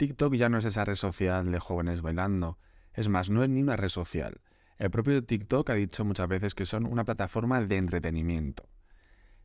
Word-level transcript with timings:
TikTok 0.00 0.34
ya 0.34 0.48
no 0.48 0.56
es 0.56 0.64
esa 0.64 0.86
red 0.86 0.94
social 0.94 1.52
de 1.52 1.58
jóvenes 1.58 2.00
bailando. 2.00 2.56
Es 2.94 3.10
más, 3.10 3.28
no 3.28 3.44
es 3.44 3.50
ni 3.50 3.60
una 3.60 3.76
red 3.76 3.90
social. 3.90 4.40
El 4.78 4.90
propio 4.90 5.22
TikTok 5.22 5.68
ha 5.68 5.74
dicho 5.74 6.06
muchas 6.06 6.26
veces 6.26 6.54
que 6.54 6.64
son 6.64 6.86
una 6.86 7.04
plataforma 7.04 7.60
de 7.60 7.76
entretenimiento. 7.76 8.66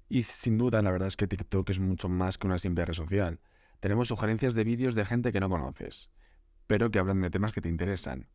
Y 0.07 0.21
sin 0.21 0.57
duda, 0.57 0.81
la 0.81 0.91
verdad 0.91 1.09
es 1.09 1.17
que 1.17 1.27
TikTok 1.27 1.71
es 1.71 1.81
mucho 1.81 2.07
más 2.07 2.37
que 2.37 2.47
una 2.47 2.57
simple 2.57 2.85
red 2.85 2.93
social. 2.93 3.41
Tenemos 3.81 4.07
sugerencias 4.07 4.53
de 4.53 4.63
vídeos 4.63 4.95
de 4.95 5.03
gente 5.03 5.33
que 5.33 5.41
no 5.41 5.49
conoces, 5.49 6.09
pero 6.67 6.89
que 6.89 6.99
hablan 6.99 7.19
de 7.19 7.31
temas 7.31 7.51
que 7.51 7.59
te 7.59 7.67
interesan. 7.67 8.29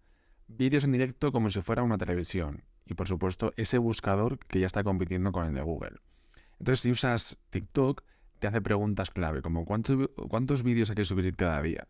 Vídeos 0.47 0.85
en 0.85 0.93
directo 0.93 1.33
como 1.33 1.49
si 1.49 1.63
fuera 1.63 1.83
una 1.83 1.97
televisión. 1.97 2.65
Y 2.85 2.93
por 2.93 3.09
supuesto, 3.09 3.55
ese 3.57 3.79
buscador 3.79 4.39
que 4.41 4.61
ya 4.61 4.67
está 4.67 4.85
compitiendo 4.85 5.33
con 5.33 5.47
el 5.47 5.55
de 5.55 5.63
Google. 5.63 5.97
Entonces, 6.59 6.81
si 6.81 6.91
usas 6.91 7.39
TikTok, 7.49 8.03
te 8.41 8.47
hace 8.47 8.61
preguntas 8.61 9.11
clave, 9.11 9.41
como 9.41 9.65
¿cuántos, 9.65 10.11
cuántos 10.29 10.63
vídeos 10.63 10.91
hay 10.91 10.97
que 10.97 11.07
subir 11.07 11.35
cada 11.35 11.63
día? 11.63 11.89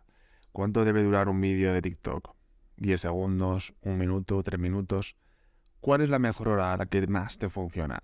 ¿Cuánto 0.52 0.84
debe 0.84 1.02
durar 1.02 1.28
un 1.28 1.40
vídeo 1.40 1.72
de 1.72 1.80
TikTok? 1.80 2.34
¿10 2.78 2.96
segundos? 2.96 3.74
¿Un 3.82 3.98
minuto? 3.98 4.42
¿Tres 4.42 4.58
minutos? 4.58 5.16
¿Cuál 5.80 6.00
es 6.00 6.10
la 6.10 6.18
mejor 6.18 6.48
hora 6.48 6.76
la 6.76 6.86
que 6.86 7.06
más 7.06 7.38
te 7.38 7.48
funciona? 7.48 8.02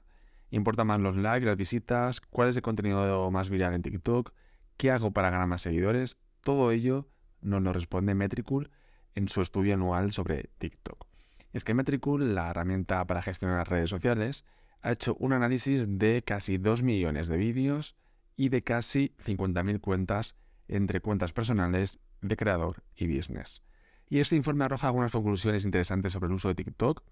¿Importa 0.50 0.84
más 0.84 1.00
los 1.00 1.16
likes, 1.16 1.44
las 1.44 1.56
visitas? 1.56 2.20
¿Cuál 2.20 2.48
es 2.48 2.56
el 2.56 2.62
contenido 2.62 3.30
más 3.32 3.50
viral 3.50 3.74
en 3.74 3.82
TikTok? 3.82 4.32
¿Qué 4.76 4.92
hago 4.92 5.10
para 5.10 5.30
ganar 5.30 5.48
más 5.48 5.62
seguidores? 5.62 6.18
Todo 6.40 6.70
ello 6.70 7.08
nos 7.40 7.62
lo 7.62 7.72
responde 7.72 8.14
Metricool 8.14 8.70
en 9.16 9.28
su 9.28 9.40
estudio 9.40 9.74
anual 9.74 10.12
sobre 10.12 10.50
TikTok. 10.58 11.06
Es 11.52 11.64
que 11.64 11.74
Metricool, 11.74 12.34
la 12.34 12.50
herramienta 12.50 13.04
para 13.06 13.22
gestionar 13.22 13.58
las 13.58 13.68
redes 13.68 13.90
sociales, 13.90 14.44
ha 14.82 14.92
hecho 14.92 15.16
un 15.18 15.32
análisis 15.32 15.84
de 15.88 16.22
casi 16.22 16.58
2 16.58 16.84
millones 16.84 17.26
de 17.26 17.38
vídeos 17.38 17.96
y 18.36 18.50
de 18.50 18.62
casi 18.62 19.14
50.000 19.18 19.80
cuentas 19.80 20.36
entre 20.68 21.00
cuentas 21.00 21.32
personales 21.32 22.00
de 22.28 22.36
creador 22.36 22.82
y 22.96 23.06
business. 23.06 23.62
Y 24.08 24.20
este 24.20 24.36
informe 24.36 24.64
arroja 24.64 24.86
algunas 24.86 25.12
conclusiones 25.12 25.64
interesantes 25.64 26.12
sobre 26.12 26.28
el 26.28 26.34
uso 26.34 26.48
de 26.48 26.54
TikTok 26.54 27.02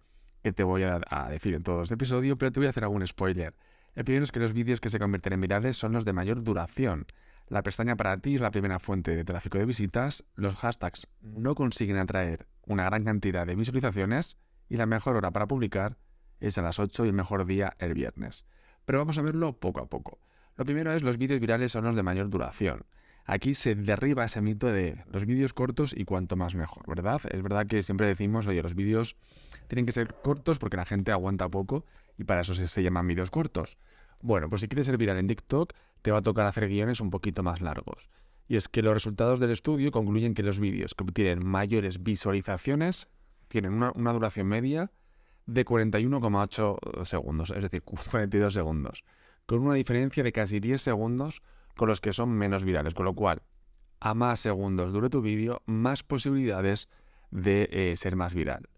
que 0.43 0.53
te 0.53 0.62
voy 0.62 0.83
a, 0.83 1.01
decir 1.31 1.55
en 1.55 1.62
todo 1.62 1.83
este 1.83 1.95
episodio, 1.95 2.37
pero 2.37 2.53
te 2.53 2.61
voy 2.61 2.67
a 2.67 2.71
hacer 2.71 2.84
algún 2.84 3.06
spoiler. 3.06 3.55
El 3.95 4.05
primero 4.05 4.25
es 4.25 4.33
que 4.33 4.41
los 4.41 4.53
vídeos 4.53 4.81
que 4.81 4.91
se 4.91 4.98
convierten 4.98 5.33
en 5.33 5.41
virales 5.41 5.77
son 5.77 5.93
los 5.93 6.05
de 6.05 6.12
mayor 6.12 6.43
duración. 6.43 7.06
La 7.48 7.62
pestaña 7.62 7.97
para 7.97 8.19
ti 8.19 8.34
es 8.34 8.41
la 8.41 8.51
primera 8.51 8.79
fuente 8.79 9.17
de 9.17 9.25
tráfico 9.25 9.59
de 9.59 9.65
visitas, 9.65 10.25
los 10.34 10.56
hashtags 10.56 11.09
no 11.23 11.55
consiguen 11.55 11.97
atraer 11.97 12.47
una 12.67 12.84
gran 12.84 13.05
cantidad 13.05 13.47
de 13.47 13.55
visualizaciones 13.55 14.37
y 14.69 14.77
la 14.77 14.87
mejor 14.87 15.17
hora 15.17 15.31
para 15.31 15.47
publicar 15.47 15.97
es 16.41 16.59
a 16.59 16.62
las 16.62 16.78
8 16.78 17.06
y 17.06 17.09
el 17.09 17.15
mejor 17.15 17.47
día 17.47 17.75
el 17.78 17.95
viernes. 17.95 18.47
Pero 18.84 18.99
vamos 18.99 19.17
a 19.19 19.23
verlo 19.23 19.59
poco 19.59 19.81
a 19.81 19.87
poco. 19.87 20.19
Lo 20.56 20.65
primero 20.65 20.93
es 20.93 21.03
los 21.03 21.19
vídeos 21.19 21.41
virales 21.41 21.73
son 21.73 21.84
los 21.84 21.97
de 21.97 22.03
mayor 22.03 22.28
duración. 22.28 22.84
Aquí 23.27 23.55
se 23.55 23.75
derriba 23.75 24.25
ese 24.25 24.42
mito 24.42 24.67
de 24.67 25.03
los 25.11 25.25
vídeos 25.25 25.55
cortos 25.55 25.94
y 25.97 26.05
cuanto 26.05 26.36
más 26.36 26.55
mejor, 26.55 26.86
¿verdad? 26.86 27.22
Es 27.31 27.42
verdad 27.42 27.66
que 27.66 27.83
siempre 27.83 28.06
decimos, 28.06 28.47
oye, 28.47 28.62
los 28.62 28.75
vídeos 28.75 29.16
tienen 29.66 29.86
que 29.86 29.92
ser 29.92 30.14
cortos 30.22 30.58
porque 30.58 30.77
la 30.77 30.84
gente 30.84 31.11
aguanta 31.11 31.48
poco 31.48 31.86
y 32.19 32.25
para 32.25 32.42
eso 32.42 32.55
se, 32.55 32.83
llaman 32.83 33.06
vídeos 33.06 33.31
cortos. 33.31 33.78
Bueno, 34.20 34.50
pues 34.50 34.61
si 34.61 34.69
quieres 34.69 34.86
ser 34.86 34.98
viral 34.98 35.16
en 35.16 35.27
TikTok, 35.27 35.72
te 36.03 36.11
va 36.11 36.19
a 36.19 36.22
tocar 36.22 36.47
hacer 36.47 36.69
guiones 36.69 37.00
un 37.00 37.11
poquito 37.11 37.42
más 37.42 37.62
largos. 37.62 38.11
Y 38.47 38.56
es 38.56 38.69
que 38.69 38.83
los 38.83 38.92
resultados 38.92 39.41
del 39.41 39.50
estudio 39.50 39.91
concluyen 39.91 40.34
que 40.34 40.42
los 40.42 40.61
vídeos 40.61 40.94
que 40.94 41.05
obtienen 41.05 41.47
mayores 41.47 42.03
visualizaciones 42.03 43.09
tienen 43.48 43.72
una, 43.72 43.91
una 43.94 44.12
duración 44.12 44.48
media 44.48 44.91
de 45.47 45.64
41,8 45.64 47.05
segundos, 47.05 47.53
es 47.56 47.62
decir, 47.62 47.83
42 47.83 48.53
segundos, 48.53 49.05
con 49.47 49.61
una 49.61 49.75
diferencia 49.75 50.22
de 50.22 50.33
casi 50.33 50.61
10 50.61 50.81
segundos 50.81 51.42
con 51.77 51.89
los 51.89 52.00
que 52.00 52.12
son 52.12 52.30
menos 52.30 52.64
virales, 52.64 52.94
con 52.94 53.05
lo 53.05 53.14
cual 53.14 53.42
a 54.00 54.14
más 54.14 54.41
segundos 54.41 54.92
dure 54.92 55.08
tu 55.08 55.22
vídeo, 55.22 55.62
más 55.67 56.03
posibilidades 56.03 56.89
de 57.31 57.69
eh, 57.72 57.97
ser 57.97 58.16
más 58.16 58.34
viral. 58.34 58.69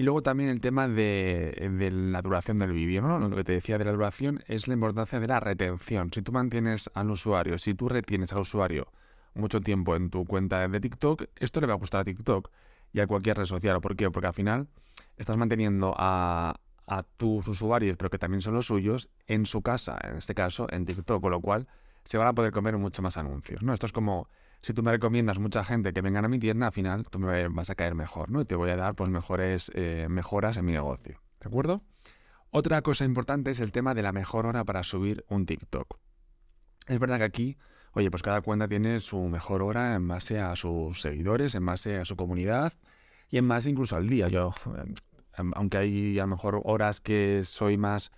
Y 0.00 0.02
luego 0.02 0.22
también 0.22 0.48
el 0.48 0.62
tema 0.62 0.88
de, 0.88 1.68
la 2.10 2.22
duración 2.22 2.56
del 2.56 2.72
vídeo, 2.72 3.02
¿no? 3.02 3.18
Lo 3.18 3.36
que 3.36 3.44
te 3.44 3.52
decía 3.52 3.76
de 3.76 3.84
la 3.84 3.92
duración 3.92 4.42
es 4.46 4.66
la 4.66 4.72
importancia 4.72 5.20
de 5.20 5.26
la 5.26 5.40
retención. 5.40 6.10
Si 6.10 6.22
tú 6.22 6.32
mantienes 6.32 6.88
al 6.94 7.10
usuario, 7.10 7.58
si 7.58 7.74
tú 7.74 7.86
retienes 7.88 8.32
al 8.32 8.38
usuario 8.38 8.86
mucho 9.34 9.60
tiempo 9.60 9.96
en 9.96 10.08
tu 10.08 10.24
cuenta 10.24 10.66
de 10.66 10.80
TikTok, 10.80 11.24
esto 11.36 11.60
le 11.60 11.66
va 11.66 11.74
a 11.74 11.76
gustar 11.76 12.00
a 12.00 12.04
TikTok 12.04 12.50
y 12.94 13.00
a 13.00 13.06
cualquier 13.06 13.36
red 13.36 13.44
social. 13.44 13.78
¿Por 13.82 13.94
qué? 13.94 14.10
Porque 14.10 14.28
al 14.28 14.32
final 14.32 14.68
estás 15.18 15.36
manteniendo 15.36 15.94
a, 15.98 16.54
a 16.86 17.02
tus 17.02 17.46
usuarios, 17.46 17.98
pero 17.98 18.08
que 18.08 18.18
también 18.18 18.40
son 18.40 18.54
los 18.54 18.66
suyos, 18.66 19.10
en 19.26 19.44
su 19.44 19.60
casa, 19.60 19.98
en 20.02 20.16
este 20.16 20.34
caso, 20.34 20.66
en 20.70 20.86
TikTok, 20.86 21.20
con 21.20 21.30
lo 21.30 21.40
cual 21.42 21.68
se 22.04 22.18
van 22.18 22.28
a 22.28 22.34
poder 22.34 22.52
comer 22.52 22.76
mucho 22.76 23.02
más 23.02 23.16
anuncios, 23.16 23.62
¿no? 23.62 23.72
Esto 23.72 23.86
es 23.86 23.92
como 23.92 24.28
si 24.62 24.74
tú 24.74 24.82
me 24.82 24.90
recomiendas 24.90 25.38
mucha 25.38 25.64
gente 25.64 25.92
que 25.92 26.00
vengan 26.00 26.24
a 26.24 26.28
mi 26.28 26.38
tienda, 26.38 26.66
al 26.66 26.72
final 26.72 27.04
tú 27.08 27.18
me 27.18 27.48
vas 27.48 27.70
a 27.70 27.74
caer 27.74 27.94
mejor, 27.94 28.30
¿no? 28.30 28.42
Y 28.42 28.44
te 28.44 28.56
voy 28.56 28.70
a 28.70 28.76
dar 28.76 28.94
pues 28.94 29.08
mejores 29.08 29.70
eh, 29.74 30.06
mejoras 30.10 30.56
en 30.56 30.66
mi 30.66 30.72
negocio, 30.72 31.20
¿de 31.40 31.48
acuerdo? 31.48 31.82
Otra 32.50 32.82
cosa 32.82 33.04
importante 33.04 33.50
es 33.52 33.60
el 33.60 33.72
tema 33.72 33.94
de 33.94 34.02
la 34.02 34.12
mejor 34.12 34.46
hora 34.46 34.64
para 34.64 34.82
subir 34.82 35.24
un 35.28 35.46
TikTok. 35.46 35.98
Es 36.86 36.98
verdad 36.98 37.18
que 37.18 37.24
aquí, 37.24 37.58
oye, 37.92 38.10
pues 38.10 38.22
cada 38.22 38.40
cuenta 38.40 38.66
tiene 38.66 38.98
su 38.98 39.20
mejor 39.28 39.62
hora 39.62 39.94
en 39.94 40.08
base 40.08 40.40
a 40.40 40.56
sus 40.56 41.00
seguidores, 41.00 41.54
en 41.54 41.64
base 41.64 41.98
a 41.98 42.04
su 42.04 42.16
comunidad 42.16 42.72
y 43.30 43.38
en 43.38 43.46
base 43.46 43.70
incluso 43.70 43.96
al 43.96 44.08
día. 44.08 44.28
Yo, 44.28 44.52
eh, 44.76 44.92
aunque 45.54 45.78
hay 45.78 46.18
a 46.18 46.22
lo 46.22 46.28
mejor 46.28 46.60
horas 46.64 47.00
que 47.00 47.42
soy 47.44 47.76
más 47.78 48.10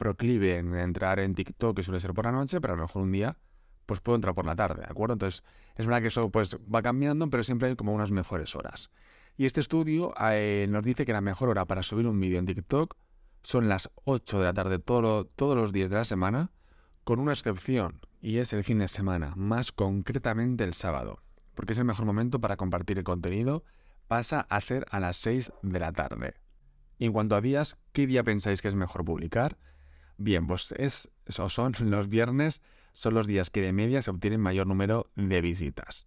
proclive 0.00 0.56
en 0.56 0.74
entrar 0.74 1.20
en 1.20 1.34
TikTok, 1.34 1.76
que 1.76 1.82
suele 1.82 2.00
ser 2.00 2.14
por 2.14 2.24
la 2.24 2.32
noche, 2.32 2.58
pero 2.58 2.72
a 2.72 2.76
lo 2.76 2.84
mejor 2.84 3.02
un 3.02 3.12
día 3.12 3.36
pues 3.84 4.00
puedo 4.00 4.16
entrar 4.16 4.34
por 4.34 4.46
la 4.46 4.54
tarde, 4.54 4.82
¿de 4.82 4.88
acuerdo? 4.88 5.14
Entonces, 5.14 5.42
es 5.74 5.84
verdad 5.84 6.00
que 6.00 6.08
eso 6.08 6.30
pues 6.30 6.56
va 6.72 6.80
cambiando, 6.80 7.28
pero 7.28 7.42
siempre 7.42 7.68
hay 7.68 7.76
como 7.76 7.92
unas 7.92 8.10
mejores 8.10 8.54
horas. 8.54 8.90
Y 9.36 9.46
este 9.46 9.60
estudio 9.60 10.14
eh, 10.30 10.66
nos 10.70 10.84
dice 10.84 11.04
que 11.04 11.12
la 11.12 11.20
mejor 11.20 11.48
hora 11.48 11.64
para 11.66 11.82
subir 11.82 12.06
un 12.06 12.18
vídeo 12.18 12.38
en 12.38 12.46
TikTok 12.46 12.96
son 13.42 13.68
las 13.68 13.90
8 14.04 14.38
de 14.38 14.44
la 14.44 14.54
tarde 14.54 14.78
todos 14.78 15.26
los 15.36 15.72
días 15.72 15.90
de 15.90 15.96
la 15.96 16.04
semana, 16.04 16.50
con 17.04 17.18
una 17.18 17.32
excepción, 17.32 18.00
y 18.22 18.38
es 18.38 18.52
el 18.52 18.64
fin 18.64 18.78
de 18.78 18.88
semana, 18.88 19.34
más 19.36 19.72
concretamente 19.72 20.64
el 20.64 20.74
sábado, 20.74 21.20
porque 21.54 21.72
es 21.72 21.78
el 21.78 21.84
mejor 21.84 22.06
momento 22.06 22.40
para 22.40 22.56
compartir 22.56 22.96
el 22.96 23.04
contenido, 23.04 23.64
pasa 24.06 24.46
a 24.48 24.60
ser 24.60 24.86
a 24.90 25.00
las 25.00 25.16
6 25.16 25.52
de 25.62 25.78
la 25.78 25.92
tarde. 25.92 26.34
Y 26.96 27.06
en 27.06 27.12
cuanto 27.12 27.34
a 27.34 27.40
días, 27.40 27.76
¿qué 27.92 28.06
día 28.06 28.22
pensáis 28.22 28.62
que 28.62 28.68
es 28.68 28.76
mejor 28.76 29.04
publicar? 29.04 29.58
Bien, 30.22 30.46
pues 30.46 30.74
es, 30.76 31.10
son 31.28 31.72
los 31.78 32.08
viernes, 32.08 32.60
son 32.92 33.14
los 33.14 33.26
días 33.26 33.48
que 33.48 33.62
de 33.62 33.72
media 33.72 34.02
se 34.02 34.10
obtienen 34.10 34.38
mayor 34.38 34.66
número 34.66 35.10
de 35.16 35.40
visitas. 35.40 36.06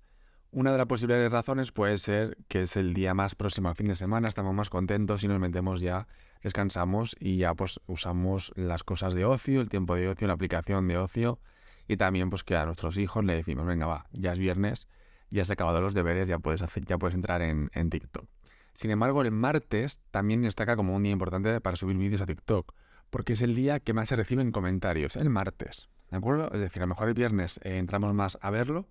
Una 0.52 0.72
de 0.72 0.78
las 0.78 0.86
posibles 0.86 1.32
razones 1.32 1.72
puede 1.72 1.98
ser 1.98 2.38
que 2.48 2.62
es 2.62 2.78
el 2.78 2.94
día 2.94 3.16
más 3.16 3.34
próximo 3.34 3.70
al 3.70 3.76
fin 3.76 3.88
de 3.88 3.96
semana, 3.96 4.28
estamos 4.28 4.54
más 4.54 4.70
contentos 4.70 5.24
y 5.24 5.28
nos 5.28 5.40
metemos 5.40 5.82
ya, 5.82 6.08
descansamos 6.44 7.16
y 7.20 7.38
ya 7.38 7.56
pues 7.56 7.80
usamos 7.88 8.54
las 8.56 8.84
cosas 8.84 9.16
de 9.16 9.26
ocio, 9.26 9.62
el 9.62 9.70
tiempo 9.70 9.96
de 9.96 10.08
ocio, 10.08 10.28
la 10.28 10.36
aplicación 10.36 10.88
de 10.88 11.00
ocio 11.00 11.40
y 11.88 11.98
también 11.98 12.30
pues 12.30 12.44
que 12.44 12.56
a 12.56 12.66
nuestros 12.66 13.00
hijos 13.00 13.26
le 13.26 13.34
decimos, 13.34 13.66
venga 13.66 13.88
va, 13.88 14.06
ya 14.12 14.34
es 14.34 14.38
viernes, 14.38 14.88
ya 15.32 15.44
se 15.44 15.54
han 15.54 15.56
acabado 15.56 15.82
los 15.82 15.96
deberes, 15.96 16.28
ya 16.28 16.38
puedes, 16.38 16.62
hacer, 16.62 16.86
ya 16.86 17.00
puedes 17.00 17.16
entrar 17.16 17.42
en, 17.42 17.72
en 17.74 17.90
TikTok. 17.90 18.30
Sin 18.76 18.92
embargo, 18.92 19.24
el 19.24 19.32
martes 19.32 20.02
también 20.12 20.44
destaca 20.44 20.76
como 20.76 20.96
un 20.96 21.02
día 21.02 21.14
importante 21.14 21.60
para 21.62 21.78
subir 21.78 21.98
vídeos 21.98 22.22
a 22.22 22.28
TikTok 22.28 22.76
porque 23.14 23.34
es 23.34 23.44
el 23.44 23.54
día 23.54 23.80
que 23.80 23.94
más 23.94 24.10
se 24.10 24.16
reciben 24.16 24.52
comentarios, 24.52 25.18
el 25.18 25.30
martes. 25.30 25.88
¿De 26.10 26.18
acuerdo? 26.18 26.52
Es 26.52 26.60
decir, 26.60 26.82
a 26.82 26.86
lo 26.86 26.90
mejor 26.96 27.10
el 27.10 27.14
viernes 27.14 27.60
eh, 27.64 27.78
entramos 27.78 28.12
más 28.16 28.40
a 28.42 28.50
verlo, 28.50 28.88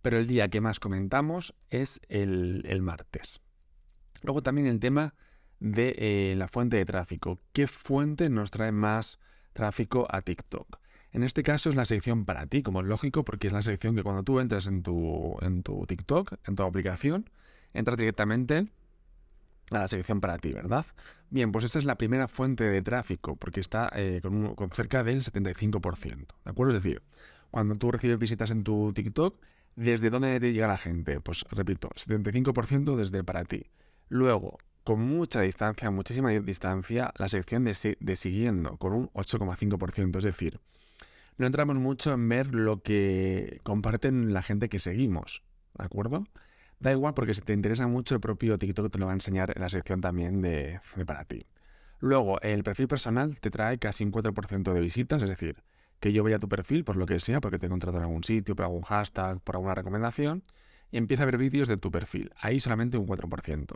pero 0.00 0.16
el 0.16 0.28
día 0.28 0.46
que 0.46 0.60
más 0.60 0.78
comentamos 0.78 1.56
es 1.70 2.00
el, 2.08 2.62
martes. 2.82 3.42
Luego 4.22 4.44
también 4.44 4.68
el 4.68 4.78
tema 4.78 5.16
de 5.58 5.92
eh, 5.98 6.34
la 6.36 6.46
fuente 6.46 6.76
de 6.76 6.84
tráfico. 6.84 7.40
¿Qué 7.52 7.66
fuente 7.66 8.30
nos 8.30 8.52
trae 8.52 8.70
más 8.70 9.18
tráfico 9.52 10.06
a 10.08 10.22
TikTok? 10.22 10.78
En 11.10 11.24
este 11.24 11.42
caso 11.42 11.68
es 11.68 11.74
la 11.74 11.84
sección 11.84 12.26
para 12.26 12.46
ti, 12.46 12.62
como 12.62 12.80
es 12.80 12.86
lógico, 12.86 13.24
porque 13.24 13.48
es 13.48 13.52
la 13.52 13.62
sección 13.62 13.96
que 13.96 14.04
cuando 14.04 14.22
tú 14.22 14.38
entras 14.38 14.68
en 14.68 14.84
tu, 14.84 15.36
en 15.40 15.64
tu 15.64 15.84
TikTok, 15.84 16.34
en 16.46 16.54
tu 16.54 16.62
aplicación, 16.62 17.28
entras 17.72 17.98
directamente 17.98 18.68
a 19.70 19.78
la 19.78 19.88
sección 19.88 20.20
para 20.20 20.38
ti, 20.38 20.52
¿verdad? 20.52 20.86
Bien, 21.30 21.52
pues 21.52 21.64
esta 21.64 21.78
es 21.78 21.84
la 21.84 21.96
primera 21.96 22.28
fuente 22.28 22.64
de 22.64 22.82
tráfico, 22.82 23.36
porque 23.36 23.60
está 23.60 23.90
eh, 23.94 24.20
con, 24.22 24.54
cerca 24.70 25.02
del 25.02 25.22
75%, 25.22 26.16
¿de 26.16 26.26
acuerdo? 26.44 26.76
Es 26.76 26.82
decir, 26.82 27.02
cuando 27.50 27.76
tú 27.76 27.90
recibes 27.90 28.18
visitas 28.18 28.50
en 28.50 28.64
tu 28.64 28.92
TikTok, 28.92 29.40
¿desde 29.76 30.10
dónde 30.10 30.38
te 30.40 30.52
llega 30.52 30.68
la 30.68 30.76
gente? 30.76 31.20
Pues 31.20 31.44
repito, 31.50 31.88
75% 31.90 32.96
desde 32.96 33.24
para 33.24 33.44
ti. 33.44 33.66
Luego, 34.08 34.58
con 34.84 35.00
mucha 35.00 35.40
distancia, 35.40 35.90
muchísima 35.90 36.30
distancia, 36.30 37.12
la 37.16 37.28
sección 37.28 37.64
de, 37.64 37.96
de 37.98 38.16
siguiendo, 38.16 38.76
con 38.76 38.92
un 38.92 39.08
8,5%, 39.10 40.18
es 40.18 40.24
decir, 40.24 40.60
no 41.36 41.46
entramos 41.46 41.78
mucho 41.78 42.12
en 42.12 42.28
ver 42.28 42.54
lo 42.54 42.82
que 42.82 43.60
comparten 43.64 44.32
la 44.32 44.42
gente 44.42 44.68
que 44.68 44.78
seguimos, 44.78 45.42
¿de 45.76 45.84
acuerdo? 45.84 46.24
Da 46.80 46.92
igual 46.92 47.14
porque 47.14 47.34
si 47.34 47.40
te 47.40 47.52
interesa 47.52 47.86
mucho 47.86 48.14
el 48.14 48.20
propio 48.20 48.58
TikTok 48.58 48.90
te 48.92 48.98
lo 48.98 49.06
va 49.06 49.12
a 49.12 49.14
enseñar 49.14 49.52
en 49.54 49.62
la 49.62 49.68
sección 49.68 50.00
también 50.00 50.42
de, 50.42 50.80
para 51.06 51.24
ti. 51.24 51.46
Luego, 52.00 52.40
el 52.42 52.62
perfil 52.62 52.88
personal 52.88 53.38
te 53.40 53.50
trae 53.50 53.78
casi 53.78 54.04
un 54.04 54.12
4% 54.12 54.72
de 54.72 54.80
visitas, 54.80 55.22
es 55.22 55.28
decir, 55.28 55.62
que 56.00 56.12
yo 56.12 56.22
vea 56.22 56.38
tu 56.38 56.48
perfil 56.48 56.84
por 56.84 56.96
lo 56.96 57.06
que 57.06 57.20
sea, 57.20 57.40
porque 57.40 57.58
te 57.58 57.64
he 57.64 57.68
encontrado 57.68 57.96
en 57.96 58.02
algún 58.02 58.24
sitio, 58.24 58.54
por 58.54 58.66
algún 58.66 58.82
hashtag, 58.82 59.40
por 59.40 59.56
alguna 59.56 59.74
recomendación, 59.74 60.42
y 60.90 60.98
empieza 60.98 61.22
a 61.22 61.26
ver 61.26 61.38
vídeos 61.38 61.68
de 61.68 61.76
tu 61.76 61.90
perfil. 61.90 62.30
Ahí 62.38 62.60
solamente 62.60 62.98
un 62.98 63.06
4%. 63.06 63.74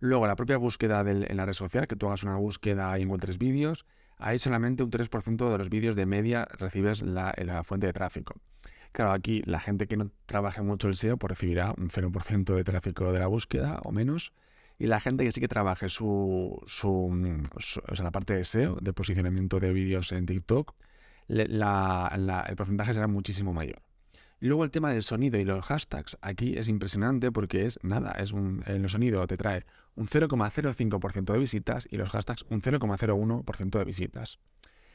Luego, 0.00 0.26
la 0.26 0.36
propia 0.36 0.58
búsqueda 0.58 1.00
en 1.00 1.36
la 1.36 1.46
red 1.46 1.52
social, 1.52 1.86
que 1.86 1.96
tú 1.96 2.08
hagas 2.08 2.24
una 2.24 2.36
búsqueda 2.36 2.98
y 2.98 3.02
encuentres 3.02 3.38
vídeos, 3.38 3.86
ahí 4.18 4.38
solamente 4.38 4.82
un 4.82 4.90
3% 4.90 5.50
de 5.50 5.58
los 5.58 5.70
vídeos 5.70 5.94
de 5.94 6.04
media 6.04 6.44
recibes 6.58 7.02
la 7.02 7.62
fuente 7.64 7.86
de 7.86 7.92
tráfico. 7.92 8.34
Claro, 8.92 9.12
aquí 9.12 9.42
la 9.46 9.58
gente 9.58 9.86
que 9.86 9.96
no 9.96 10.10
trabaje 10.26 10.60
mucho 10.62 10.88
el 10.88 10.96
SEO 10.96 11.16
pues 11.16 11.30
recibirá 11.30 11.74
un 11.78 11.88
0% 11.88 12.54
de 12.54 12.64
tráfico 12.64 13.10
de 13.12 13.18
la 13.18 13.26
búsqueda 13.26 13.80
o 13.84 13.92
menos. 13.92 14.32
Y 14.78 14.86
la 14.86 15.00
gente 15.00 15.24
que 15.24 15.32
sí 15.32 15.40
que 15.40 15.48
trabaje 15.48 15.88
su, 15.88 16.60
su, 16.66 17.40
o 17.88 17.94
sea, 17.94 18.04
la 18.04 18.10
parte 18.10 18.34
de 18.34 18.44
SEO, 18.44 18.76
de 18.80 18.92
posicionamiento 18.92 19.58
de 19.58 19.72
vídeos 19.72 20.12
en 20.12 20.26
TikTok, 20.26 20.74
el 21.28 22.56
porcentaje 22.56 22.92
será 22.92 23.06
muchísimo 23.06 23.52
mayor. 23.52 23.80
Luego 24.40 24.64
el 24.64 24.72
tema 24.72 24.90
del 24.90 25.04
sonido 25.04 25.38
y 25.38 25.44
los 25.44 25.64
hashtags. 25.64 26.18
Aquí 26.20 26.58
es 26.58 26.68
impresionante 26.68 27.30
porque 27.30 27.64
es 27.64 27.78
nada, 27.84 28.10
es 28.18 28.32
un, 28.32 28.64
el 28.66 28.88
sonido 28.88 29.24
te 29.28 29.36
trae 29.36 29.64
un 29.94 30.08
0,05% 30.08 31.32
de 31.32 31.38
visitas 31.38 31.86
y 31.88 31.96
los 31.96 32.10
hashtags 32.10 32.44
un 32.48 32.60
0,01% 32.60 33.78
de 33.78 33.84
visitas. 33.84 34.40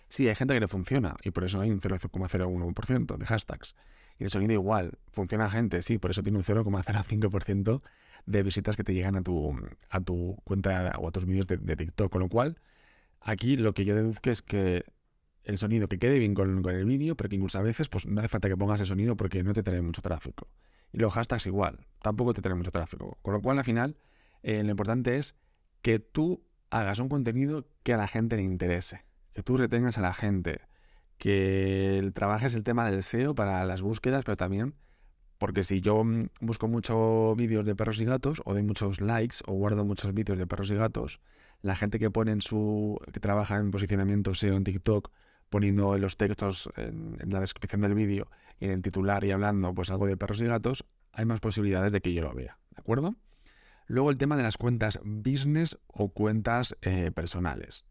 Sí, 0.10 0.28
hay 0.28 0.36
gente 0.36 0.54
que 0.54 0.60
le 0.60 0.68
funciona 0.68 1.16
y 1.24 1.32
por 1.32 1.44
eso 1.44 1.60
hay 1.60 1.72
un 1.72 1.82
0,01% 1.82 3.18
de 3.18 3.26
hashtags. 3.26 3.76
Y 4.20 4.24
el 4.24 4.30
sonido 4.30 4.54
igual, 4.54 4.98
funciona 5.12 5.50
gente, 5.50 5.82
sí, 5.82 5.98
por 5.98 6.12
eso 6.12 6.24
tiene 6.24 6.38
un 6.38 6.44
0,05% 6.44 7.82
de 8.26 8.44
visitas 8.44 8.76
que 8.76 8.84
te 8.84 8.94
llegan 8.94 9.16
a 9.16 9.22
tu, 9.22 9.56
a 9.90 10.02
tu 10.02 10.38
cuenta 10.44 10.94
o 10.98 11.08
a 11.08 11.12
tus 11.12 11.26
vídeos 11.26 11.48
de, 11.48 11.58
de 11.58 11.76
TikTok. 11.76 12.12
Con 12.12 12.22
lo 12.22 12.30
cual, 12.30 12.58
aquí 13.22 13.58
lo 13.58 13.74
que 13.74 13.86
yo 13.86 13.96
deduzco 13.96 14.30
es 14.30 14.42
que 14.42 14.86
el 15.48 15.58
sonido 15.58 15.88
que 15.88 15.98
quede 15.98 16.20
bien 16.20 16.34
con, 16.34 16.66
el 16.68 16.86
vídeo, 16.86 17.16
pero 17.16 17.30
que 17.30 17.36
incluso 17.36 17.58
a 17.58 17.62
veces 17.62 17.88
pues, 17.88 18.06
no 18.06 18.20
hace 18.20 18.28
falta 18.28 18.50
que 18.50 18.58
pongas 18.58 18.82
el 18.82 18.86
sonido 18.86 19.16
porque 19.16 19.44
no 19.44 19.54
te 19.54 19.64
trae 19.64 19.82
mucho 19.82 20.02
tráfico. 20.02 20.50
Y 20.92 20.98
los 20.98 21.14
hashtags 21.14 21.48
igual, 21.48 21.88
tampoco 22.02 22.34
te 22.34 22.42
trae 22.42 22.54
mucho 22.54 22.72
tráfico. 22.72 23.18
Con 23.22 23.34
lo 23.34 23.42
cual, 23.42 23.58
al 23.58 23.64
final, 23.64 23.98
eh, 24.44 24.62
lo 24.64 24.72
importante 24.72 25.16
es 25.16 25.36
que 25.82 26.00
tú 26.00 26.44
hagas 26.70 27.00
un 27.00 27.08
contenido 27.08 27.66
que 27.84 27.94
a 27.94 27.98
la 27.98 28.10
gente 28.10 28.36
le 28.36 28.44
interese, 28.44 29.06
que 29.38 29.44
tú 29.44 29.56
retengas 29.56 30.00
a 30.00 30.02
la 30.02 30.16
gente, 30.16 30.62
que 31.20 32.10
trabajes 32.16 32.56
el 32.56 32.64
tema 32.64 32.90
del 32.90 33.04
SEO 33.04 33.36
para 33.36 33.64
las 33.66 33.84
búsquedas, 33.84 34.26
pero 34.26 34.36
también 34.36 34.74
porque 35.38 35.64
si 35.64 35.80
yo 35.80 36.04
mm, 36.04 36.30
busco 36.42 36.68
muchos 36.68 37.38
vídeos 37.38 37.64
de 37.64 37.76
perros 37.76 38.02
y 38.02 38.06
gatos, 38.06 38.42
o 38.46 38.54
doy 38.56 38.64
muchos 38.64 39.00
likes, 39.00 39.36
o 39.46 39.54
guardo 39.54 39.86
muchos 39.86 40.12
vídeos 40.16 40.40
de 40.40 40.48
perros 40.48 40.72
y 40.72 40.76
gatos, 40.76 41.20
la 41.62 41.76
gente 41.76 42.00
que 42.00 42.10
pone 42.10 42.32
en 42.32 42.42
su. 42.42 43.00
que 43.14 43.20
trabaja 43.20 43.58
en 43.58 43.70
posicionamiento 43.70 44.34
SEO 44.34 44.56
en 44.56 44.64
TikTok 44.64 45.12
poniendo 45.52 45.96
los 46.00 46.18
textos 46.18 46.72
en, 46.76 47.20
la 47.28 47.40
descripción 47.40 47.82
del 47.82 47.94
vídeo 47.94 48.32
y 48.60 48.66
en 48.66 48.72
el 48.72 48.82
titular 48.82 49.24
y 49.24 49.30
hablando 49.30 49.72
pues 49.76 49.92
algo 49.92 50.08
de 50.08 50.18
perros 50.18 50.42
y 50.42 50.48
gatos, 50.48 50.84
hay 51.12 51.26
más 51.26 51.42
posibilidades 51.42 51.92
de 51.92 52.02
que 52.02 52.12
yo 52.12 52.24
lo 52.24 52.34
vea, 52.34 52.58
¿de 52.72 52.80
acuerdo? 52.80 53.14
Luego 53.86 54.10
el 54.10 54.18
tema 54.18 54.36
de 54.36 54.42
las 54.42 54.58
cuentas 54.58 55.00
business 55.04 55.78
o 55.86 56.10
cuentas 56.10 56.76
eh, 56.82 57.12
personales. 57.12 57.86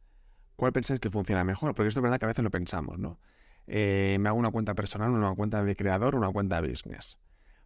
¿Cuál 0.56 0.72
pensáis 0.72 1.00
que 1.00 1.10
funciona 1.10 1.44
mejor? 1.44 1.74
Porque 1.74 1.88
esto 1.88 2.00
es 2.00 2.02
verdad 2.02 2.18
que 2.18 2.24
a 2.24 2.28
veces 2.28 2.42
lo 2.42 2.50
pensamos, 2.50 2.98
¿no? 2.98 3.18
Eh, 3.66 4.16
me 4.20 4.28
hago 4.28 4.38
una 4.38 4.50
cuenta 4.50 4.74
personal, 4.74 5.10
una 5.10 5.34
cuenta 5.34 5.62
de 5.62 5.76
creador, 5.76 6.14
una 6.14 6.30
cuenta 6.30 6.60
business. 6.60 7.18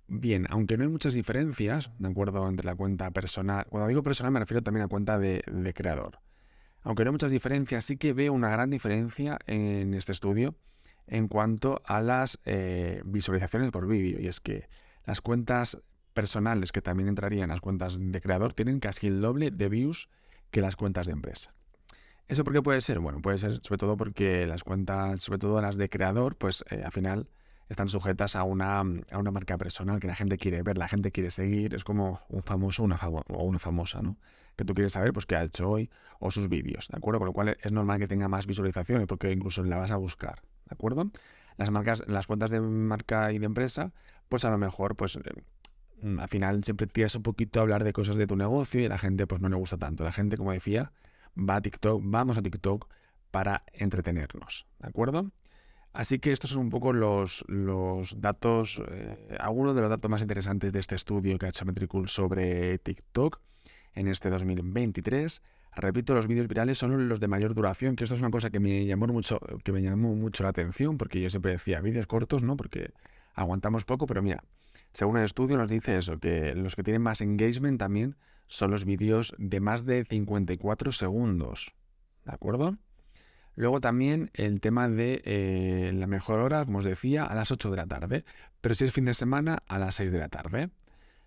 Bien, 0.08 0.46
aunque 0.50 0.76
no 0.76 0.82
hay 0.82 0.88
muchas 0.88 1.14
diferencias, 1.14 1.90
¿de 1.98 2.08
acuerdo? 2.08 2.48
Entre 2.48 2.66
la 2.66 2.74
cuenta 2.74 3.10
personal. 3.12 3.66
Cuando 3.68 3.88
digo 3.88 4.02
personal 4.02 4.32
me 4.32 4.40
refiero 4.40 4.62
también 4.62 4.84
a 4.84 4.88
cuenta 4.88 5.18
de 5.18 5.72
creador 5.74 6.18
aunque 6.82 7.04
no 7.04 7.10
hay 7.10 7.12
muchas 7.12 7.30
diferencias, 7.30 7.84
sí 7.84 7.96
que 7.96 8.12
veo 8.12 8.32
una 8.32 8.50
gran 8.50 8.70
diferencia 8.70 9.38
en 9.46 9.94
este 9.94 10.12
estudio 10.12 10.54
en 11.06 11.28
cuanto 11.28 11.82
a 11.84 12.00
las 12.00 12.38
eh, 12.44 13.02
visualizaciones 13.04 13.70
por 13.70 13.86
vídeo. 13.86 14.20
Y 14.20 14.28
es 14.28 14.40
que 14.40 14.68
las 15.04 15.20
cuentas 15.20 15.78
personales, 16.14 16.72
que 16.72 16.82
también 16.82 17.08
entrarían 17.08 17.44
en 17.44 17.50
las 17.50 17.60
cuentas 17.60 17.98
de 18.00 18.20
creador, 18.20 18.54
tienen 18.54 18.80
casi 18.80 19.08
el 19.08 19.20
doble 19.20 19.50
de 19.50 19.68
views 19.68 20.08
que 20.50 20.60
las 20.60 20.76
cuentas 20.76 21.06
de 21.06 21.12
empresa. 21.12 21.52
¿Eso 22.30 22.44
por 22.44 22.52
qué 22.52 22.62
puede 22.62 22.80
ser? 22.80 23.00
Bueno, 23.00 23.20
puede 23.20 23.38
ser 23.38 23.58
sobre 23.60 23.78
todo 23.78 23.96
porque 23.96 24.46
las 24.46 24.62
cuentas, 24.62 25.20
sobre 25.20 25.40
todo 25.40 25.60
las 25.60 25.76
de 25.76 25.88
creador, 25.88 26.36
pues 26.36 26.64
eh, 26.70 26.80
al 26.84 26.92
final 26.92 27.28
están 27.68 27.88
sujetas 27.88 28.36
a 28.36 28.44
una, 28.44 28.78
a 28.78 29.18
una 29.18 29.32
marca 29.32 29.58
personal 29.58 29.98
que 29.98 30.06
la 30.06 30.14
gente 30.14 30.38
quiere 30.38 30.62
ver, 30.62 30.78
la 30.78 30.86
gente 30.86 31.10
quiere 31.10 31.32
seguir, 31.32 31.74
es 31.74 31.82
como 31.82 32.20
un 32.28 32.44
famoso 32.44 32.84
una 32.84 32.94
o 32.94 33.42
una 33.42 33.58
famosa, 33.58 34.00
¿no? 34.00 34.16
Que 34.54 34.64
tú 34.64 34.74
quieres 34.74 34.92
saber 34.92 35.12
pues 35.12 35.26
qué 35.26 35.34
ha 35.34 35.42
hecho 35.42 35.68
hoy 35.68 35.90
o 36.20 36.30
sus 36.30 36.48
vídeos, 36.48 36.86
¿de 36.86 36.98
acuerdo? 36.98 37.18
Con 37.18 37.26
lo 37.26 37.32
cual 37.32 37.58
es 37.60 37.72
normal 37.72 37.98
que 37.98 38.06
tenga 38.06 38.28
más 38.28 38.46
visualizaciones 38.46 39.08
porque 39.08 39.32
incluso 39.32 39.64
la 39.64 39.78
vas 39.78 39.90
a 39.90 39.96
buscar, 39.96 40.40
¿de 40.68 40.74
acuerdo? 40.74 41.10
Las 41.56 41.72
marcas, 41.72 42.04
las 42.06 42.28
cuentas 42.28 42.50
de 42.50 42.60
marca 42.60 43.32
y 43.32 43.40
de 43.40 43.46
empresa, 43.46 43.92
pues 44.28 44.44
a 44.44 44.50
lo 44.50 44.58
mejor, 44.58 44.94
pues 44.94 45.16
eh, 45.16 45.20
al 46.16 46.28
final 46.28 46.62
siempre 46.62 46.86
tienes 46.86 47.12
un 47.16 47.24
poquito 47.24 47.58
a 47.58 47.62
hablar 47.62 47.82
de 47.82 47.92
cosas 47.92 48.14
de 48.14 48.28
tu 48.28 48.36
negocio 48.36 48.80
y 48.80 48.84
a 48.84 48.88
la 48.88 48.98
gente 48.98 49.26
pues 49.26 49.40
no 49.40 49.48
le 49.48 49.56
gusta 49.56 49.78
tanto. 49.78 50.04
La 50.04 50.12
gente, 50.12 50.36
como 50.36 50.52
decía, 50.52 50.92
va 51.36 51.56
a 51.56 51.60
TikTok, 51.60 52.02
vamos 52.04 52.38
a 52.38 52.42
TikTok 52.42 52.88
para 53.30 53.62
entretenernos, 53.72 54.66
¿de 54.78 54.88
acuerdo? 54.88 55.30
Así 55.92 56.20
que 56.20 56.30
estos 56.30 56.50
son 56.50 56.62
un 56.62 56.70
poco 56.70 56.92
los, 56.92 57.44
los 57.48 58.20
datos, 58.20 58.80
eh, 58.90 59.36
algunos 59.40 59.74
de 59.74 59.80
los 59.80 59.90
datos 59.90 60.08
más 60.10 60.22
interesantes 60.22 60.72
de 60.72 60.78
este 60.78 60.94
estudio 60.94 61.36
que 61.38 61.46
ha 61.46 61.48
hecho 61.48 61.64
Metricool 61.64 62.08
sobre 62.08 62.78
TikTok 62.78 63.40
en 63.94 64.06
este 64.06 64.30
2023. 64.30 65.42
Repito, 65.74 66.14
los 66.14 66.28
vídeos 66.28 66.46
virales 66.46 66.78
son 66.78 67.08
los 67.08 67.18
de 67.18 67.28
mayor 67.28 67.54
duración, 67.54 67.96
que 67.96 68.04
esto 68.04 68.14
es 68.14 68.20
una 68.20 68.30
cosa 68.30 68.50
que 68.50 68.60
me 68.60 68.86
llamó 68.86 69.06
mucho, 69.08 69.40
que 69.64 69.72
me 69.72 69.82
llamó 69.82 70.14
mucho 70.14 70.44
la 70.44 70.50
atención, 70.50 70.96
porque 70.96 71.20
yo 71.20 71.30
siempre 71.30 71.52
decía 71.52 71.80
vídeos 71.80 72.06
cortos, 72.06 72.42
¿no? 72.44 72.56
Porque 72.56 72.92
aguantamos 73.34 73.84
poco, 73.84 74.06
pero 74.06 74.22
mira, 74.22 74.42
según 74.92 75.18
el 75.18 75.24
estudio 75.24 75.56
nos 75.56 75.68
dice 75.68 75.96
eso, 75.96 76.18
que 76.18 76.54
los 76.54 76.76
que 76.76 76.82
tienen 76.82 77.02
más 77.02 77.20
engagement 77.20 77.78
también 77.78 78.16
son 78.46 78.70
los 78.72 78.84
vídeos 78.84 79.34
de 79.38 79.60
más 79.60 79.84
de 79.84 80.04
54 80.04 80.92
segundos. 80.92 81.72
¿De 82.24 82.32
acuerdo? 82.32 82.76
Luego 83.54 83.80
también 83.80 84.30
el 84.34 84.60
tema 84.60 84.88
de 84.88 85.22
eh, 85.24 85.92
la 85.94 86.06
mejor 86.06 86.40
hora, 86.40 86.64
como 86.64 86.78
os 86.78 86.84
decía, 86.84 87.24
a 87.24 87.34
las 87.34 87.50
8 87.50 87.70
de 87.70 87.76
la 87.76 87.86
tarde. 87.86 88.24
Pero 88.60 88.74
si 88.74 88.84
es 88.84 88.92
fin 88.92 89.04
de 89.04 89.14
semana, 89.14 89.58
a 89.68 89.78
las 89.78 89.96
6 89.96 90.10
de 90.10 90.18
la 90.18 90.28
tarde. 90.28 90.70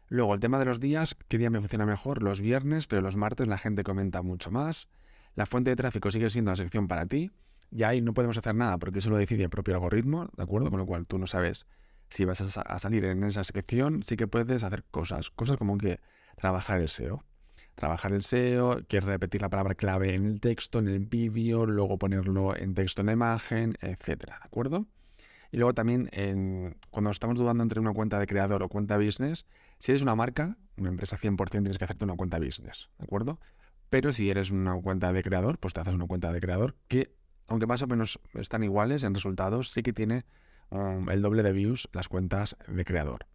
Luego 0.10 0.34
el 0.34 0.40
tema 0.40 0.60
de 0.60 0.66
los 0.66 0.80
días, 0.80 1.16
¿qué 1.28 1.38
día 1.38 1.50
me 1.50 1.60
funciona 1.60 1.86
mejor? 1.86 2.22
Los 2.22 2.42
viernes, 2.42 2.88
pero 2.88 3.02
los 3.02 3.16
martes 3.16 3.48
la 3.48 3.58
gente 3.58 3.84
comenta 3.84 4.22
mucho 4.22 4.52
más. 4.52 4.88
La 5.36 5.46
fuente 5.46 5.70
de 5.70 5.76
tráfico 5.76 6.12
sigue 6.12 6.30
siendo 6.30 6.52
la 6.52 6.56
sección 6.56 6.88
para 6.88 7.06
ti. 7.06 7.32
Y 7.72 7.84
ahí 7.84 8.02
no 8.02 8.14
podemos 8.14 8.38
hacer 8.38 8.54
nada 8.54 8.78
porque 8.78 9.00
eso 9.00 9.10
lo 9.10 9.18
decide 9.18 9.44
el 9.44 9.50
propio 9.50 9.76
algoritmo, 9.76 10.30
¿de 10.36 10.44
acuerdo? 10.44 10.70
Con 10.70 10.80
lo 10.80 10.86
cual 10.86 11.08
tú 11.08 11.18
no 11.18 11.26
sabes 11.26 11.66
si 12.14 12.26
vas 12.26 12.58
a 12.58 12.80
salir 12.80 13.06
en 13.06 13.24
esa 13.24 13.44
sección, 13.44 14.04
sí 14.04 14.16
que 14.16 14.28
puedes 14.28 14.64
hacer 14.64 14.84
cosas. 14.92 15.32
Cosas 15.32 15.58
como 15.58 15.78
que 15.80 16.00
trabajar 16.38 16.80
el 16.80 16.90
SEO 16.90 17.26
trabajar 17.76 18.14
el 18.14 18.22
SEO, 18.22 18.82
que 18.88 18.98
es 18.98 19.04
repetir 19.04 19.42
la 19.42 19.50
palabra 19.50 19.74
clave 19.74 20.14
en 20.14 20.26
el 20.26 20.40
texto, 20.40 20.78
en 20.78 20.88
el 20.88 21.00
vídeo, 21.00 21.66
luego 21.66 21.98
ponerlo 21.98 22.56
en 22.56 22.76
texto 22.76 23.02
en 23.02 23.08
la 23.08 23.14
imagen, 23.14 23.76
etcétera, 23.82 24.38
¿de 24.40 24.46
acuerdo? 24.46 24.86
Y 25.52 25.58
luego 25.58 25.74
también, 25.74 26.08
cuando 26.92 27.10
estamos 27.10 27.40
dudando 27.40 27.64
entre 27.64 27.80
una 27.80 27.92
cuenta 27.92 28.20
de 28.20 28.28
creador 28.28 28.62
o 28.62 28.70
cuenta 28.70 28.96
business, 28.98 29.48
si 29.80 29.92
eres 29.92 30.04
una 30.04 30.14
marca, 30.14 30.56
una 30.78 30.90
empresa 30.90 31.18
100%, 31.18 31.50
tienes 31.50 31.80
que 31.80 31.84
hacerte 31.84 32.06
una 32.06 32.16
cuenta 32.16 32.38
business, 32.38 32.90
¿de 33.00 33.06
acuerdo? 33.06 33.40
Pero 33.90 34.12
si 34.12 34.30
eres 34.30 34.52
una 34.52 34.80
cuenta 34.80 35.12
de 35.12 35.24
creador, 35.24 35.58
pues 35.58 35.74
te 35.74 35.82
haces 35.82 35.96
una 35.96 36.06
cuenta 36.06 36.32
de 36.32 36.40
creador 36.40 36.76
que, 36.88 37.16
aunque 37.48 37.66
más 37.66 37.82
o 37.82 37.88
menos 37.88 38.20
están 38.36 38.64
iguales 38.64 39.04
en 39.04 39.16
resultados, 39.16 39.72
sí 39.72 39.82
que 39.82 39.94
tiene 39.94 40.26
um, 40.74 41.10
el 41.10 41.22
doble 41.22 41.44
de 41.44 41.52
views 41.52 41.90
las 41.94 42.10
cuentas 42.10 42.58
de 42.68 42.84
creador. 42.84 43.26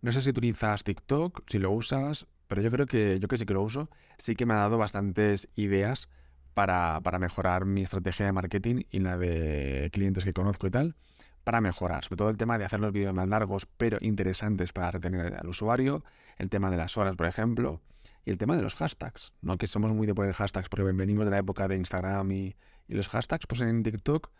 No 0.00 0.12
sé 0.12 0.22
si 0.22 0.30
utilizas 0.30 0.84
TikTok, 0.84 1.42
si 1.46 1.58
lo 1.58 1.70
usas, 1.70 2.26
pero 2.46 2.62
yo 2.62 2.70
creo 2.70 2.86
que 2.86 3.18
yo 3.20 3.28
que 3.28 3.38
sí 3.38 3.46
que 3.46 3.54
lo 3.54 3.62
uso, 3.62 3.90
sí 4.18 4.36
que 4.36 4.46
me 4.46 4.54
ha 4.54 4.58
dado 4.58 4.78
bastantes 4.78 5.48
ideas 5.56 6.08
para, 6.54 7.00
mejorar 7.18 7.64
mi 7.64 7.82
estrategia 7.82 8.26
de 8.26 8.32
marketing 8.32 8.82
y 8.90 9.00
la 9.00 9.18
de 9.18 9.90
clientes 9.92 10.24
que 10.24 10.32
conozco 10.32 10.66
y 10.66 10.70
tal, 10.70 10.94
para 11.42 11.60
mejorar, 11.60 12.04
sobre 12.04 12.16
todo 12.16 12.30
el 12.30 12.36
tema 12.36 12.58
de 12.58 12.64
hacer 12.64 12.80
los 12.80 12.92
vídeos 12.92 13.12
más 13.12 13.28
largos 13.28 13.66
pero 13.76 13.98
interesantes 14.00 14.72
para 14.72 14.92
retener 14.92 15.34
al 15.34 15.48
usuario, 15.48 16.04
el 16.38 16.48
tema 16.48 16.70
de 16.70 16.76
las 16.76 16.96
horas, 16.96 17.16
por 17.16 17.26
ejemplo, 17.26 17.80
y 18.24 18.30
el 18.30 18.38
tema 18.38 18.56
de 18.56 18.62
los 18.62 18.76
hashtags, 18.76 19.34
¿no? 19.42 19.58
que 19.58 19.66
somos 19.66 19.92
muy 19.92 20.06
de 20.06 20.14
poner 20.14 20.32
hashtags 20.32 20.68
porque 20.68 20.84
venimos 20.84 21.24
de 21.24 21.30
la 21.30 21.38
época 21.38 21.68
de 21.68 21.76
Instagram 21.76 22.30
y, 22.30 22.56
y 22.88 22.94
los 22.94 23.08
hashtags, 23.08 23.46
pues 23.46 23.60
en 23.60 23.82
TikTok 23.82 24.30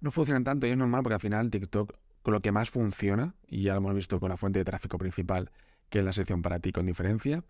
no 0.00 0.10
funcionan 0.10 0.44
tanto 0.44 0.66
y 0.66 0.70
es 0.70 0.76
normal 0.76 1.02
porque 1.02 1.14
al 1.14 1.20
final 1.20 1.50
TikTok 1.50 1.94
con 2.22 2.34
lo 2.34 2.40
que 2.40 2.52
más 2.52 2.70
funciona, 2.70 3.34
y 3.46 3.62
ya 3.62 3.72
lo 3.72 3.78
hemos 3.78 3.94
visto 3.94 4.20
con 4.20 4.28
la 4.28 4.36
fuente 4.36 4.58
de 4.58 4.64
tráfico 4.64 4.98
principal, 4.98 5.50
que 5.88 6.00
es 6.00 6.04
la 6.04 6.12
sección 6.12 6.42
para 6.42 6.58
ti 6.60 6.72
con 6.72 6.86
diferencia. 6.86 7.42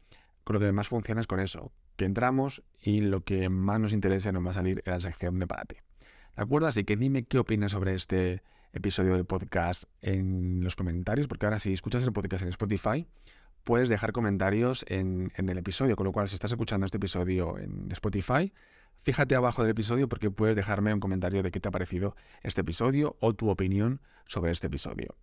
Con 0.45 0.55
lo 0.55 0.61
que 0.61 0.73
más 0.73 0.89
funciona 0.89 1.21
es 1.21 1.27
con 1.27 1.41
eso, 1.41 1.73
que 1.97 2.05
entramos 2.05 2.63
y 2.81 3.01
lo 3.01 3.23
que 3.25 3.49
más 3.49 3.79
nos 3.79 3.93
interesa 3.93 4.33
nos 4.33 4.45
va 4.45 4.51
a 4.51 4.55
salir 4.55 4.83
en 4.87 4.93
la 4.93 5.01
sección 5.01 5.39
de 5.39 5.47
para 5.47 5.65
ti. 5.65 5.77
¿De 6.37 6.43
acuerdo? 6.43 6.67
Así 6.67 6.85
que 6.85 6.97
dime 6.97 7.25
qué 7.25 7.39
opinas 7.39 7.73
sobre 7.73 7.95
este 7.95 8.43
episodio 8.73 9.15
del 9.15 9.27
podcast 9.27 9.85
en 10.01 10.63
los 10.63 10.77
comentarios, 10.77 11.29
porque 11.29 11.47
ahora 11.47 11.59
si 11.59 11.73
escuchas 11.73 12.05
el 12.05 12.13
podcast 12.13 12.43
en 12.43 12.49
Spotify, 12.49 13.07
puedes 13.65 13.89
dejar 13.89 14.13
comentarios 14.13 14.85
en, 14.89 15.33
en, 15.37 15.49
el 15.49 15.59
episodio, 15.59 15.97
con 15.97 16.07
lo 16.07 16.13
cual 16.13 16.29
si 16.29 16.37
estás 16.37 16.53
escuchando 16.53 16.87
este 16.87 16.97
episodio 16.97 17.59
en 17.59 17.91
Spotify, 17.93 18.53
fíjate 19.01 19.35
abajo 19.35 19.63
del 19.63 19.73
episodio 19.73 20.09
porque 20.09 20.31
puedes 20.31 20.57
dejarme 20.57 20.95
un 20.95 21.01
comentario 21.01 21.43
de 21.43 21.51
qué 21.51 21.61
te 21.61 21.69
ha 21.69 21.73
parecido 21.73 22.17
este 22.43 22.61
episodio 22.61 23.17
o 23.21 23.35
tu 23.35 23.51
opinión 23.51 24.01
sobre 24.27 24.53
este 24.53 24.69
episodio. 24.69 25.17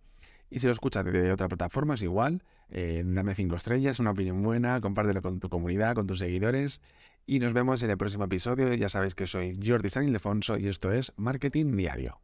Y 0.50 0.60
si 0.60 0.66
lo 0.66 0.72
escuchas 0.72 1.04
de 1.04 1.32
otra 1.32 1.48
plataforma 1.48 1.94
es 1.94 2.02
igual, 2.02 2.42
eh, 2.70 3.02
dame 3.04 3.34
cinco 3.34 3.56
estrellas, 3.56 4.00
una 4.00 4.10
opinión 4.10 4.42
buena, 4.42 4.80
compártelo 4.80 5.20
con 5.20 5.40
tu 5.40 5.48
comunidad, 5.48 5.94
con 5.94 6.06
tus 6.06 6.20
seguidores. 6.20 6.80
Y 7.26 7.38
nos 7.38 7.52
vemos 7.52 7.82
en 7.82 7.90
el 7.90 7.98
próximo 7.98 8.24
episodio. 8.24 8.72
Ya 8.74 8.88
sabéis 8.88 9.14
que 9.14 9.26
soy 9.26 9.52
Jordi 9.62 9.90
San 9.90 10.04
Ildefonso 10.04 10.56
y 10.56 10.68
esto 10.68 10.90
es 10.92 11.12
Marketing 11.16 11.76
Diario. 11.76 12.18